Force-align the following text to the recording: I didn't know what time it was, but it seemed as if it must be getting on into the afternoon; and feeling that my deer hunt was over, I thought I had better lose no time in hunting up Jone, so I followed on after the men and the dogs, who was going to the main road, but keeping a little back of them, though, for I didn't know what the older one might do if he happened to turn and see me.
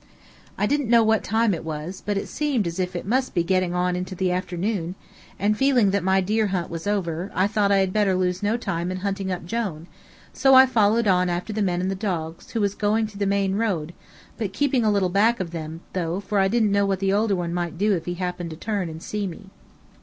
I 0.57 0.65
didn't 0.65 0.89
know 0.89 1.03
what 1.03 1.23
time 1.23 1.53
it 1.53 1.63
was, 1.63 2.01
but 2.03 2.17
it 2.17 2.27
seemed 2.27 2.65
as 2.65 2.79
if 2.79 2.95
it 2.95 3.05
must 3.05 3.35
be 3.35 3.43
getting 3.43 3.75
on 3.75 3.95
into 3.95 4.15
the 4.15 4.31
afternoon; 4.31 4.95
and 5.37 5.55
feeling 5.55 5.91
that 5.91 6.03
my 6.03 6.21
deer 6.21 6.47
hunt 6.47 6.71
was 6.71 6.87
over, 6.87 7.29
I 7.35 7.45
thought 7.45 7.71
I 7.71 7.77
had 7.77 7.93
better 7.93 8.15
lose 8.15 8.41
no 8.41 8.57
time 8.57 8.89
in 8.89 9.01
hunting 9.05 9.31
up 9.31 9.45
Jone, 9.45 9.85
so 10.33 10.55
I 10.55 10.65
followed 10.65 11.07
on 11.07 11.29
after 11.29 11.53
the 11.53 11.61
men 11.61 11.81
and 11.81 11.91
the 11.91 11.93
dogs, 11.93 12.49
who 12.49 12.61
was 12.61 12.73
going 12.73 13.05
to 13.09 13.17
the 13.19 13.27
main 13.27 13.53
road, 13.57 13.93
but 14.39 14.53
keeping 14.53 14.83
a 14.83 14.91
little 14.91 15.09
back 15.09 15.39
of 15.39 15.51
them, 15.51 15.81
though, 15.93 16.19
for 16.19 16.39
I 16.39 16.47
didn't 16.47 16.71
know 16.71 16.87
what 16.87 16.97
the 16.99 17.13
older 17.13 17.35
one 17.35 17.53
might 17.53 17.77
do 17.77 17.93
if 17.93 18.05
he 18.05 18.15
happened 18.15 18.49
to 18.49 18.55
turn 18.57 18.89
and 18.89 19.03
see 19.03 19.27
me. 19.27 19.51